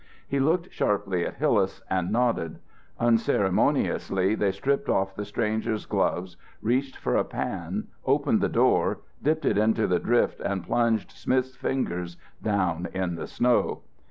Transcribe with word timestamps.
He 0.27 0.39
looked 0.39 0.71
sharply 0.73 1.27
at 1.27 1.35
Hillas 1.35 1.79
and 1.87 2.09
nodded. 2.09 2.57
Unceremoniously 2.99 4.33
they 4.33 4.51
stripped 4.51 4.89
off 4.89 5.13
the 5.13 5.25
stranger's 5.25 5.85
gloves, 5.85 6.37
reached 6.59 6.97
for 6.97 7.15
a 7.15 7.23
pan, 7.23 7.83
opened 8.03 8.41
the 8.41 8.49
door, 8.49 9.01
dipped 9.21 9.45
it 9.45 9.59
into 9.59 9.85
the 9.85 9.99
drift 9.99 10.39
and 10.41 10.63
plunged 10.63 11.11
Smith's 11.11 11.55
fingers 11.55 12.17
down 12.41 12.87
in 12.95 13.13
the 13.13 13.27
snow. 13.27 13.83